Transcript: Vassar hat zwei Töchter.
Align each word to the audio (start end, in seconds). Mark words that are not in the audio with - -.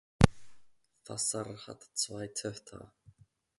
Vassar 1.05 1.45
hat 1.67 1.83
zwei 1.93 2.25
Töchter. 2.29 2.91